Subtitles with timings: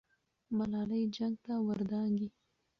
[0.57, 2.27] ملالۍ جنګ ته ور دانګي.